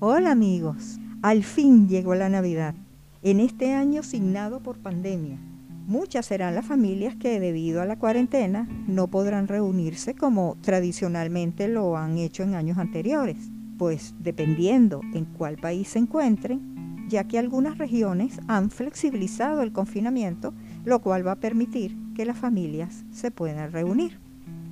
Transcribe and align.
Hola 0.00 0.30
amigos, 0.30 1.00
al 1.22 1.42
fin 1.42 1.88
llegó 1.88 2.14
la 2.14 2.28
Navidad, 2.28 2.76
en 3.24 3.40
este 3.40 3.72
año 3.74 4.04
signado 4.04 4.60
por 4.60 4.78
pandemia. 4.78 5.40
Muchas 5.88 6.26
serán 6.26 6.54
las 6.54 6.66
familias 6.66 7.16
que 7.16 7.40
debido 7.40 7.82
a 7.82 7.84
la 7.84 7.98
cuarentena 7.98 8.68
no 8.86 9.08
podrán 9.08 9.48
reunirse 9.48 10.14
como 10.14 10.56
tradicionalmente 10.60 11.66
lo 11.66 11.96
han 11.96 12.16
hecho 12.16 12.44
en 12.44 12.54
años 12.54 12.78
anteriores, 12.78 13.50
pues 13.76 14.14
dependiendo 14.20 15.00
en 15.14 15.24
cuál 15.24 15.56
país 15.56 15.88
se 15.88 15.98
encuentren, 15.98 17.08
ya 17.08 17.24
que 17.24 17.40
algunas 17.40 17.76
regiones 17.76 18.38
han 18.46 18.70
flexibilizado 18.70 19.62
el 19.62 19.72
confinamiento, 19.72 20.54
lo 20.84 21.00
cual 21.00 21.26
va 21.26 21.32
a 21.32 21.40
permitir 21.40 21.98
que 22.14 22.24
las 22.24 22.38
familias 22.38 23.04
se 23.10 23.32
puedan 23.32 23.72
reunir. 23.72 24.27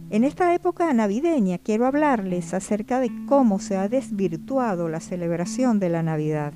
En 0.09 0.23
esta 0.23 0.54
época 0.54 0.93
navideña 0.93 1.59
quiero 1.59 1.84
hablarles 1.84 2.54
acerca 2.54 3.00
de 3.00 3.11
cómo 3.26 3.58
se 3.58 3.76
ha 3.76 3.89
desvirtuado 3.89 4.89
la 4.89 5.00
celebración 5.00 5.80
de 5.80 5.89
la 5.89 6.04
Navidad, 6.04 6.53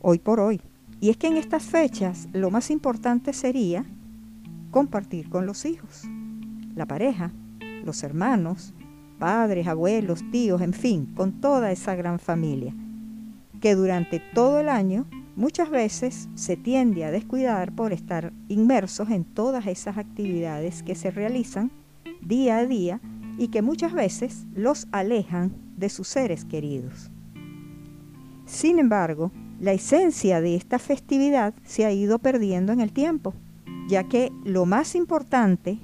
hoy 0.00 0.18
por 0.18 0.40
hoy. 0.40 0.60
Y 1.00 1.10
es 1.10 1.16
que 1.16 1.28
en 1.28 1.36
estas 1.36 1.62
fechas 1.62 2.28
lo 2.32 2.50
más 2.50 2.72
importante 2.72 3.32
sería 3.32 3.84
compartir 4.72 5.28
con 5.28 5.46
los 5.46 5.64
hijos, 5.66 6.02
la 6.74 6.84
pareja, 6.84 7.30
los 7.84 8.02
hermanos, 8.02 8.74
padres, 9.20 9.68
abuelos, 9.68 10.24
tíos, 10.32 10.60
en 10.60 10.72
fin, 10.72 11.06
con 11.14 11.40
toda 11.40 11.70
esa 11.70 11.94
gran 11.94 12.18
familia, 12.18 12.74
que 13.60 13.76
durante 13.76 14.18
todo 14.18 14.58
el 14.58 14.68
año 14.68 15.06
muchas 15.36 15.70
veces 15.70 16.28
se 16.34 16.56
tiende 16.56 17.04
a 17.04 17.12
descuidar 17.12 17.70
por 17.70 17.92
estar 17.92 18.32
inmersos 18.48 19.10
en 19.10 19.24
todas 19.24 19.68
esas 19.68 19.96
actividades 19.96 20.82
que 20.82 20.96
se 20.96 21.12
realizan 21.12 21.70
día 22.26 22.58
a 22.58 22.66
día 22.66 23.00
y 23.38 23.48
que 23.48 23.62
muchas 23.62 23.92
veces 23.92 24.46
los 24.54 24.86
alejan 24.92 25.52
de 25.76 25.88
sus 25.88 26.08
seres 26.08 26.44
queridos. 26.44 27.10
Sin 28.46 28.78
embargo, 28.78 29.32
la 29.60 29.72
esencia 29.72 30.40
de 30.40 30.54
esta 30.54 30.78
festividad 30.78 31.54
se 31.64 31.84
ha 31.84 31.92
ido 31.92 32.18
perdiendo 32.18 32.72
en 32.72 32.80
el 32.80 32.92
tiempo, 32.92 33.34
ya 33.88 34.04
que 34.04 34.32
lo 34.44 34.66
más 34.66 34.94
importante 34.94 35.78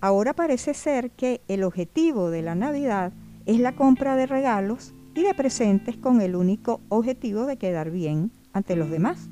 ahora 0.00 0.32
parece 0.32 0.74
ser 0.74 1.10
que 1.12 1.40
el 1.48 1.62
objetivo 1.62 2.30
de 2.30 2.42
la 2.42 2.54
Navidad 2.54 3.12
es 3.46 3.60
la 3.60 3.74
compra 3.74 4.16
de 4.16 4.26
regalos 4.26 4.94
y 5.14 5.22
de 5.22 5.34
presentes 5.34 5.96
con 5.96 6.20
el 6.20 6.36
único 6.36 6.80
objetivo 6.88 7.46
de 7.46 7.56
quedar 7.56 7.90
bien 7.90 8.30
ante 8.52 8.76
los 8.76 8.90
demás. 8.90 9.28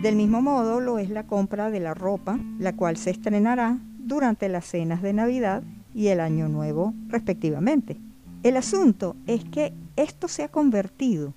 Del 0.00 0.16
mismo 0.16 0.42
modo 0.42 0.80
lo 0.80 0.98
es 0.98 1.10
la 1.10 1.26
compra 1.26 1.70
de 1.70 1.80
la 1.80 1.94
ropa, 1.94 2.38
la 2.58 2.74
cual 2.74 2.96
se 2.96 3.10
estrenará 3.10 3.78
durante 3.98 4.48
las 4.48 4.64
cenas 4.64 5.00
de 5.00 5.12
Navidad 5.12 5.62
y 5.94 6.08
el 6.08 6.20
Año 6.20 6.48
Nuevo 6.48 6.94
respectivamente. 7.08 7.98
El 8.42 8.56
asunto 8.56 9.16
es 9.26 9.44
que 9.44 9.72
esto 9.96 10.28
se 10.28 10.42
ha 10.42 10.48
convertido 10.48 11.34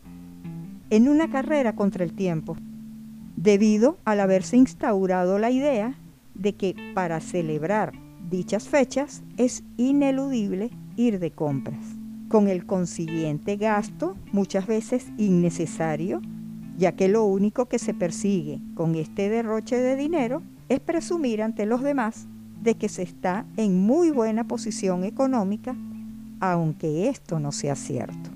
en 0.90 1.10
una 1.10 1.30
carrera 1.30 1.76
contra 1.76 2.04
el 2.04 2.14
tiempo, 2.14 2.58
debido 3.36 3.98
al 4.06 4.20
haberse 4.20 4.58
instaurado 4.58 5.40
la 5.40 5.52
idea 5.52 5.96
de 6.34 6.54
que 6.54 6.76
para 6.94 7.20
celebrar 7.20 7.94
dichas 8.30 8.68
fechas 8.68 9.24
es 9.38 9.64
ineludible 9.78 10.72
ir 10.96 11.20
de 11.20 11.32
compras, 11.32 11.86
con 12.28 12.48
el 12.48 12.66
consiguiente 12.66 13.58
gasto 13.58 14.16
muchas 14.32 14.68
veces 14.68 15.08
innecesario, 15.18 16.22
ya 16.78 16.94
que 16.94 17.08
lo 17.08 17.26
único 17.26 17.68
que 17.68 17.80
se 17.80 17.94
persigue 17.94 18.62
con 18.74 18.96
este 18.96 19.30
derroche 19.30 19.78
de 19.78 19.96
dinero 19.96 20.42
es 20.70 20.80
presumir 20.80 21.42
ante 21.42 21.66
los 21.66 21.82
demás 21.82 22.28
de 22.62 22.76
que 22.76 22.90
se 22.90 23.04
está 23.04 23.46
en 23.58 23.80
muy 23.86 24.12
buena 24.12 24.48
posición 24.48 25.04
económica, 25.04 25.76
aunque 26.40 27.10
esto 27.10 27.40
no 27.40 27.52
sea 27.52 27.76
cierto. 27.76 28.32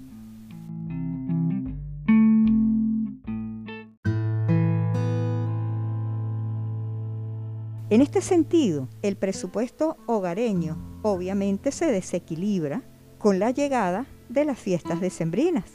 En 7.89 8.01
este 8.01 8.21
sentido, 8.21 8.87
el 9.01 9.15
presupuesto 9.15 9.97
hogareño 10.05 10.77
obviamente 11.01 11.71
se 11.71 11.87
desequilibra 11.87 12.83
con 13.17 13.39
la 13.39 13.49
llegada 13.49 14.05
de 14.29 14.45
las 14.45 14.59
fiestas 14.59 15.01
decembrinas, 15.01 15.65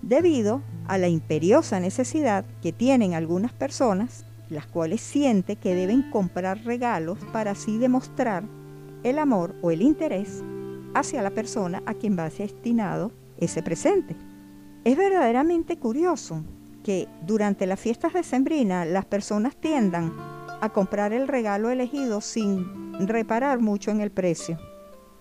debido 0.00 0.62
a 0.86 0.96
la 0.96 1.08
imperiosa 1.08 1.80
necesidad 1.80 2.44
que 2.62 2.72
tienen 2.72 3.14
algunas 3.14 3.52
personas 3.52 4.25
las 4.48 4.66
cuales 4.66 5.00
siente 5.00 5.56
que 5.56 5.74
deben 5.74 6.10
comprar 6.10 6.64
regalos 6.64 7.18
para 7.32 7.52
así 7.52 7.78
demostrar 7.78 8.44
el 9.02 9.18
amor 9.18 9.54
o 9.62 9.70
el 9.70 9.82
interés 9.82 10.42
hacia 10.94 11.22
la 11.22 11.30
persona 11.30 11.82
a 11.86 11.94
quien 11.94 12.18
va 12.18 12.28
destinado 12.28 13.12
ese 13.38 13.62
presente. 13.62 14.16
Es 14.84 14.96
verdaderamente 14.96 15.78
curioso 15.78 16.42
que 16.82 17.08
durante 17.26 17.66
las 17.66 17.80
fiestas 17.80 18.12
decembrinas 18.12 18.86
las 18.86 19.04
personas 19.04 19.56
tiendan 19.56 20.12
a 20.60 20.70
comprar 20.72 21.12
el 21.12 21.28
regalo 21.28 21.70
elegido 21.70 22.20
sin 22.20 22.96
reparar 23.06 23.60
mucho 23.60 23.90
en 23.90 24.00
el 24.00 24.10
precio, 24.10 24.58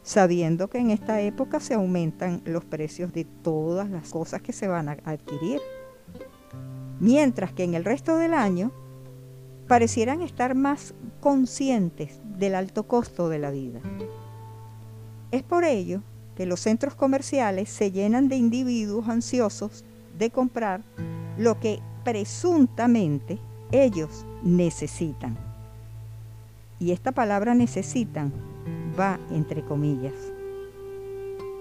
sabiendo 0.02 0.69
que 0.69 0.78
en 0.78 0.92
esta 0.92 1.19
época 1.22 1.59
se 1.59 1.74
aumentan 1.74 2.42
los 2.46 2.63
precios 2.63 3.12
de 3.12 3.25
todas 3.25 3.90
las 3.90 4.09
cosas 4.09 4.42
que 4.42 4.53
se 4.53 4.68
van 4.68 4.88
a 4.88 4.97
adquirir. 5.03 5.59
Mientras 7.00 7.52
que 7.52 7.63
en 7.63 7.74
el 7.74 7.84
resto 7.84 8.16
del 8.18 8.34
año 8.34 8.72
parecieran 9.67 10.21
estar 10.21 10.55
más 10.55 10.93
conscientes 11.19 12.19
del 12.37 12.55
alto 12.55 12.83
costo 12.83 13.29
de 13.29 13.39
la 13.39 13.51
vida. 13.51 13.79
Es 15.31 15.43
por 15.43 15.63
ello 15.63 16.01
que 16.35 16.45
los 16.45 16.59
centros 16.59 16.95
comerciales 16.95 17.69
se 17.69 17.91
llenan 17.91 18.27
de 18.27 18.35
individuos 18.35 19.07
ansiosos 19.07 19.83
de 20.17 20.29
comprar 20.29 20.81
lo 21.37 21.59
que 21.59 21.79
presuntamente 22.03 23.39
ellos 23.71 24.25
necesitan. 24.43 25.37
Y 26.79 26.91
esta 26.91 27.11
palabra 27.11 27.55
necesitan 27.55 28.31
va 28.97 29.19
entre 29.31 29.63
comillas, 29.63 30.13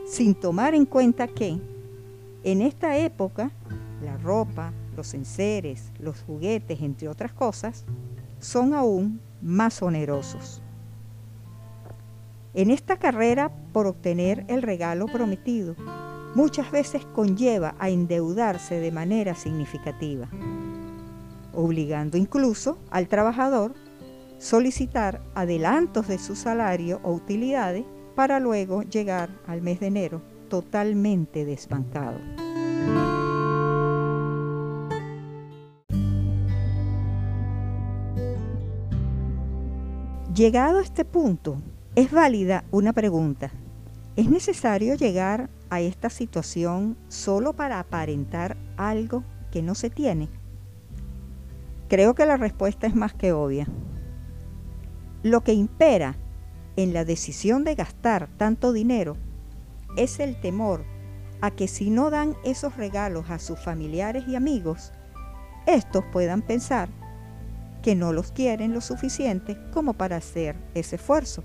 sin 0.06 0.34
tomar 0.34 0.74
en 0.74 0.86
cuenta 0.86 1.26
que 1.26 1.58
en 2.44 2.62
esta 2.62 2.96
época 2.98 3.50
la 4.02 4.16
ropa, 4.18 4.72
los 4.96 5.14
enseres, 5.14 5.92
los 5.98 6.20
juguetes, 6.22 6.80
entre 6.80 7.08
otras 7.08 7.32
cosas, 7.32 7.84
son 8.38 8.74
aún 8.74 9.20
más 9.42 9.82
onerosos. 9.82 10.62
En 12.54 12.70
esta 12.70 12.98
carrera 12.98 13.50
por 13.72 13.86
obtener 13.86 14.44
el 14.48 14.62
regalo 14.62 15.06
prometido, 15.06 15.74
muchas 16.34 16.70
veces 16.70 17.04
conlleva 17.06 17.74
a 17.78 17.90
endeudarse 17.90 18.78
de 18.78 18.92
manera 18.92 19.34
significativa, 19.34 20.28
obligando 21.52 22.16
incluso 22.16 22.78
al 22.90 23.08
trabajador 23.08 23.74
solicitar 24.38 25.22
adelantos 25.34 26.08
de 26.08 26.18
su 26.18 26.36
salario 26.36 27.00
o 27.02 27.12
utilidades 27.12 27.84
para 28.14 28.40
luego 28.40 28.82
llegar 28.82 29.30
al 29.46 29.62
mes 29.62 29.80
de 29.80 29.86
enero 29.86 30.22
totalmente 30.48 31.44
desbancado. 31.44 32.43
Llegado 40.34 40.80
a 40.80 40.82
este 40.82 41.04
punto, 41.04 41.62
es 41.94 42.10
válida 42.10 42.64
una 42.72 42.92
pregunta. 42.92 43.52
¿Es 44.16 44.28
necesario 44.28 44.96
llegar 44.96 45.48
a 45.70 45.80
esta 45.80 46.10
situación 46.10 46.96
solo 47.06 47.52
para 47.52 47.78
aparentar 47.78 48.56
algo 48.76 49.22
que 49.52 49.62
no 49.62 49.76
se 49.76 49.90
tiene? 49.90 50.28
Creo 51.88 52.16
que 52.16 52.26
la 52.26 52.36
respuesta 52.36 52.88
es 52.88 52.96
más 52.96 53.14
que 53.14 53.32
obvia. 53.32 53.68
Lo 55.22 55.42
que 55.42 55.52
impera 55.52 56.16
en 56.74 56.92
la 56.92 57.04
decisión 57.04 57.62
de 57.62 57.76
gastar 57.76 58.28
tanto 58.36 58.72
dinero 58.72 59.16
es 59.96 60.18
el 60.18 60.40
temor 60.40 60.84
a 61.42 61.52
que 61.52 61.68
si 61.68 61.90
no 61.90 62.10
dan 62.10 62.34
esos 62.44 62.76
regalos 62.76 63.30
a 63.30 63.38
sus 63.38 63.60
familiares 63.60 64.24
y 64.26 64.34
amigos, 64.34 64.92
estos 65.68 66.04
puedan 66.10 66.42
pensar 66.42 66.88
que 67.84 67.94
no 67.94 68.14
los 68.14 68.32
quieren 68.32 68.72
lo 68.72 68.80
suficiente 68.80 69.58
como 69.70 69.92
para 69.92 70.16
hacer 70.16 70.56
ese 70.72 70.96
esfuerzo. 70.96 71.44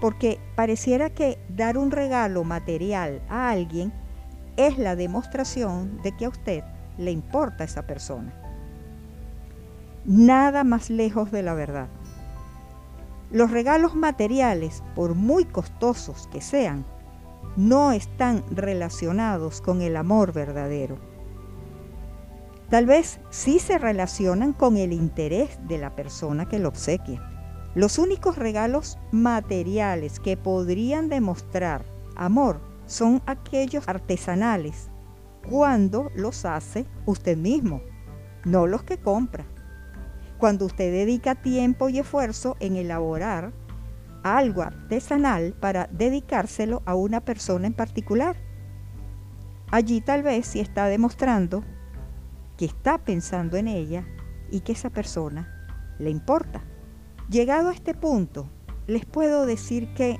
Porque 0.00 0.40
pareciera 0.56 1.10
que 1.10 1.38
dar 1.48 1.78
un 1.78 1.92
regalo 1.92 2.42
material 2.42 3.22
a 3.28 3.50
alguien 3.50 3.92
es 4.56 4.78
la 4.78 4.96
demostración 4.96 6.02
de 6.02 6.16
que 6.16 6.24
a 6.24 6.30
usted 6.30 6.64
le 6.98 7.12
importa 7.12 7.62
esa 7.62 7.86
persona. 7.86 8.34
Nada 10.04 10.64
más 10.64 10.90
lejos 10.90 11.30
de 11.30 11.44
la 11.44 11.54
verdad. 11.54 11.86
Los 13.30 13.52
regalos 13.52 13.94
materiales, 13.94 14.82
por 14.96 15.14
muy 15.14 15.44
costosos 15.44 16.26
que 16.32 16.40
sean, 16.40 16.84
no 17.56 17.92
están 17.92 18.42
relacionados 18.50 19.60
con 19.60 19.82
el 19.82 19.96
amor 19.96 20.32
verdadero. 20.32 20.98
Tal 22.70 22.84
vez 22.84 23.18
sí 23.30 23.58
se 23.58 23.78
relacionan 23.78 24.52
con 24.52 24.76
el 24.76 24.92
interés 24.92 25.58
de 25.66 25.78
la 25.78 25.94
persona 25.94 26.48
que 26.48 26.58
lo 26.58 26.68
obsequia. 26.68 27.22
Los 27.74 27.98
únicos 27.98 28.36
regalos 28.36 28.98
materiales 29.10 30.20
que 30.20 30.36
podrían 30.36 31.08
demostrar 31.08 31.84
amor 32.14 32.60
son 32.86 33.22
aquellos 33.26 33.88
artesanales 33.88 34.90
cuando 35.48 36.10
los 36.14 36.44
hace 36.44 36.86
usted 37.06 37.36
mismo, 37.36 37.80
no 38.44 38.66
los 38.66 38.82
que 38.82 38.98
compra. 38.98 39.46
Cuando 40.36 40.66
usted 40.66 40.92
dedica 40.92 41.36
tiempo 41.36 41.88
y 41.88 41.98
esfuerzo 41.98 42.56
en 42.60 42.76
elaborar 42.76 43.52
algo 44.22 44.62
artesanal 44.62 45.54
para 45.58 45.88
dedicárselo 45.90 46.82
a 46.84 46.94
una 46.94 47.20
persona 47.24 47.66
en 47.66 47.72
particular. 47.72 48.36
Allí 49.70 50.00
tal 50.02 50.22
vez 50.22 50.46
si 50.46 50.60
está 50.60 50.86
demostrando 50.86 51.64
que 52.58 52.66
está 52.66 52.98
pensando 52.98 53.56
en 53.56 53.68
ella 53.68 54.04
y 54.50 54.60
que 54.60 54.72
esa 54.72 54.90
persona 54.90 55.48
le 55.98 56.10
importa. 56.10 56.62
Llegado 57.30 57.68
a 57.70 57.72
este 57.72 57.94
punto, 57.94 58.50
les 58.86 59.06
puedo 59.06 59.46
decir 59.46 59.94
que 59.94 60.18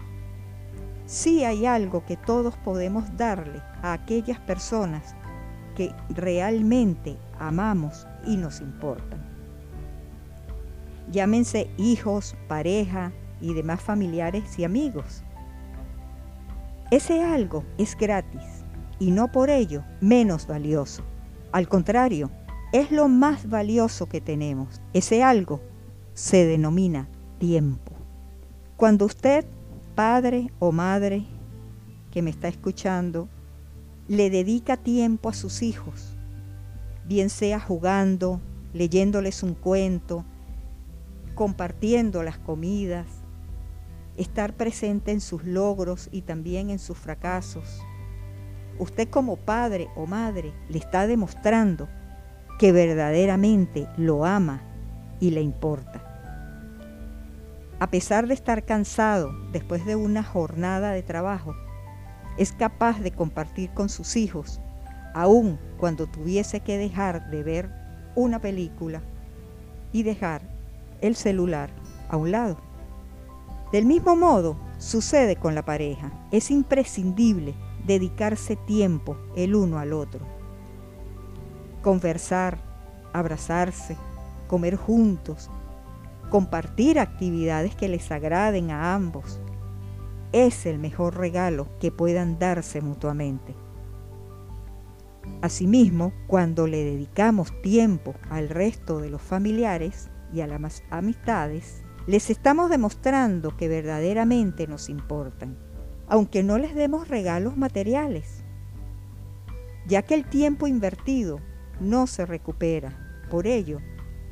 sí 1.05 1.43
hay 1.45 1.67
algo 1.67 2.07
que 2.07 2.17
todos 2.17 2.57
podemos 2.59 3.17
darle 3.17 3.61
a 3.83 3.93
aquellas 3.93 4.39
personas 4.41 5.17
que 5.75 5.93
realmente 6.11 7.19
amamos 7.39 8.07
y 8.25 8.37
nos 8.37 8.61
importan. 8.61 9.27
Llámense 11.11 11.71
hijos, 11.77 12.37
pareja 12.47 13.13
y 13.41 13.55
demás 13.55 13.81
familiares 13.81 14.59
y 14.59 14.65
amigos. 14.65 15.25
Ese 16.91 17.23
algo 17.23 17.65
es 17.79 17.97
gratis 17.97 18.65
y 18.99 19.11
no 19.11 19.33
por 19.33 19.51
ello 19.51 19.83
menos 20.01 20.47
valioso. 20.47 21.03
Al 21.53 21.69
contrario, 21.69 22.31
es 22.73 22.91
lo 22.91 23.09
más 23.09 23.49
valioso 23.49 24.07
que 24.07 24.21
tenemos. 24.21 24.81
Ese 24.93 25.23
algo 25.23 25.61
se 26.15 26.45
denomina 26.45 27.09
tiempo. 27.39 27.93
Cuando 28.77 29.07
usted, 29.07 29.47
padre 29.95 30.53
o 30.59 30.73
madre 30.73 31.25
que 32.11 32.23
me 32.23 32.31
está 32.31 32.49
escuchando, 32.49 33.29
le 34.09 34.31
dedica 34.31 34.77
tiempo 34.77 35.29
a 35.29 35.35
sus 35.35 35.63
hijos, 35.63 36.17
bien 37.07 37.31
sea 37.31 37.61
jugando, 37.61 38.41
leyéndoles 38.73 39.43
un 39.43 39.55
cuento, 39.55 40.25
compartiendo 41.35 42.23
las 42.23 42.39
comidas, 42.39 43.07
estar 44.17 44.55
presente 44.55 45.13
en 45.13 45.21
sus 45.21 45.45
logros 45.45 46.09
y 46.11 46.23
también 46.23 46.71
en 46.71 46.79
sus 46.79 46.99
fracasos. 46.99 47.81
Usted 48.79 49.09
como 49.09 49.37
padre 49.37 49.89
o 49.97 50.07
madre 50.07 50.53
le 50.69 50.79
está 50.79 51.07
demostrando 51.07 51.89
que 52.59 52.73
verdaderamente 52.73 53.89
lo 53.97 54.25
ama 54.25 54.63
y 55.21 55.31
le 55.31 55.43
importa. 55.43 56.05
A 57.81 57.91
pesar 57.91 58.27
de 58.27 58.35
estar 58.35 58.65
cansado 58.65 59.31
después 59.53 59.85
de 59.85 59.97
una 59.97 60.23
jornada 60.23 60.93
de 60.93 61.03
trabajo, 61.03 61.55
es 62.37 62.53
capaz 62.53 63.01
de 63.01 63.13
compartir 63.13 63.71
con 63.71 63.89
sus 63.89 64.17
hijos, 64.17 64.61
aun 65.15 65.59
cuando 65.77 66.07
tuviese 66.07 66.61
que 66.61 66.79
dejar 66.79 67.31
de 67.31 67.43
ver 67.43 67.71
una 68.15 68.41
película 68.41 69.03
y 69.93 70.03
dejar 70.03 70.43
el 71.01 71.17
celular 71.17 71.71
a 72.09 72.17
un 72.17 72.31
lado. 72.31 72.59
Del 73.73 73.87
mismo 73.87 74.17
modo, 74.17 74.57
sucede 74.79 75.37
con 75.37 75.55
la 75.55 75.65
pareja. 75.65 76.11
Es 76.31 76.51
imprescindible 76.51 77.55
dedicarse 77.89 78.55
tiempo 78.55 79.17
el 79.35 79.57
uno 79.57 79.81
al 79.81 79.93
otro. 79.93 80.21
Conversar, 81.83 82.59
abrazarse, 83.13 83.97
comer 84.47 84.77
juntos, 84.77 85.51
compartir 86.31 87.01
actividades 87.01 87.75
que 87.75 87.89
les 87.89 88.13
agraden 88.13 88.71
a 88.71 88.95
ambos, 88.95 89.41
es 90.33 90.67
el 90.67 90.79
mejor 90.79 91.17
regalo 91.17 91.67
que 91.81 91.91
puedan 91.91 92.39
darse 92.39 92.83
mutuamente. 92.83 93.55
Asimismo, 95.41 96.13
cuando 96.27 96.67
le 96.67 96.85
dedicamos 96.85 97.53
tiempo 97.63 98.15
al 98.29 98.51
resto 98.51 99.01
de 99.01 99.09
los 99.09 99.23
familiares 99.23 100.11
y 100.33 100.43
a 100.43 100.47
las 100.47 100.83
amistades, 100.91 101.83
les 102.07 102.29
estamos 102.29 102.69
demostrando 102.69 103.57
que 103.57 103.69
verdaderamente 103.69 104.67
nos 104.67 104.89
importan, 104.89 105.57
aunque 106.09 106.43
no 106.43 106.59
les 106.59 106.75
demos 106.75 107.09
regalos 107.09 107.57
materiales, 107.57 108.43
ya 109.87 110.03
que 110.03 110.15
el 110.15 110.25
tiempo 110.25 110.67
invertido 110.67 111.41
no 111.81 112.07
se 112.07 112.27
recupera. 112.27 113.25
Por 113.31 113.47
ello, 113.47 113.81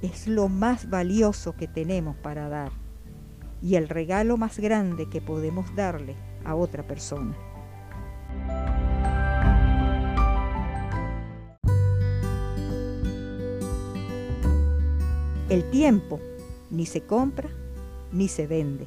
es 0.03 0.27
lo 0.27 0.49
más 0.49 0.89
valioso 0.89 1.55
que 1.57 1.69
tenemos 1.69 2.17
para 2.17 2.49
dar 2.49 2.73
y 3.63 3.77
el 3.77 3.89
regalo 3.89 4.37
más 4.37 4.59
grande 4.59 5.09
que 5.09 5.21
podemos 5.21 5.75
darle 5.75 6.15
a 6.45 6.55
otra 6.55 6.87
persona. 6.87 7.37
El 15.49 15.71
tiempo 15.71 16.21
ni 16.71 16.87
se 16.87 17.03
compra 17.03 17.49
ni 18.13 18.29
se 18.29 18.47
vende, 18.47 18.87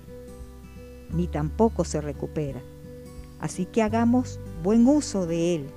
ni 1.11 1.27
tampoco 1.27 1.83
se 1.83 2.01
recupera. 2.01 2.61
Así 3.39 3.65
que 3.65 3.81
hagamos 3.81 4.39
buen 4.63 4.87
uso 4.87 5.25
de 5.25 5.55
él. 5.55 5.67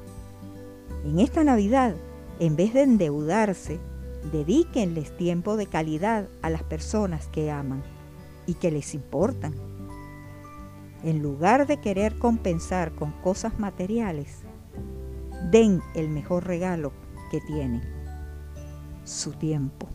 En 1.04 1.18
esta 1.20 1.44
Navidad, 1.44 1.94
en 2.38 2.56
vez 2.56 2.74
de 2.74 2.82
endeudarse, 2.82 3.78
dedíquenles 4.30 5.16
tiempo 5.16 5.56
de 5.56 5.66
calidad 5.66 6.28
a 6.42 6.50
las 6.50 6.62
personas 6.62 7.28
que 7.28 7.50
aman 7.50 7.82
y 8.46 8.54
que 8.54 8.70
les 8.70 8.94
importan. 8.94 9.54
En 11.02 11.22
lugar 11.22 11.66
de 11.66 11.80
querer 11.80 12.18
compensar 12.18 12.94
con 12.94 13.12
cosas 13.22 13.58
materiales, 13.58 14.42
den 15.50 15.80
el 15.94 16.08
mejor 16.08 16.46
regalo 16.46 16.92
que 17.30 17.40
tienen, 17.40 17.82
su 19.04 19.32
tiempo. 19.32 19.88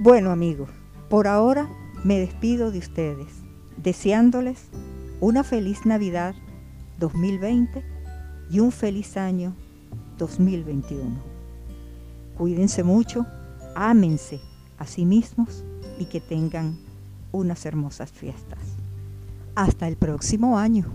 Bueno 0.00 0.30
amigos, 0.30 0.70
por 1.08 1.26
ahora 1.26 1.68
me 2.04 2.18
despido 2.18 2.70
de 2.70 2.78
ustedes, 2.78 3.42
deseándoles 3.76 4.68
una 5.20 5.44
feliz 5.44 5.84
Navidad 5.84 6.34
2020 6.98 7.84
y 8.50 8.60
un 8.60 8.72
feliz 8.72 9.18
año 9.18 9.54
2021. 10.16 11.04
Cuídense 12.38 12.82
mucho, 12.82 13.26
ámense 13.74 14.40
a 14.78 14.86
sí 14.86 15.04
mismos 15.04 15.62
y 15.98 16.06
que 16.06 16.20
tengan 16.20 16.78
unas 17.32 17.66
hermosas 17.66 18.10
fiestas. 18.10 18.60
Hasta 19.54 19.88
el 19.88 19.96
próximo 19.96 20.58
año. 20.58 20.86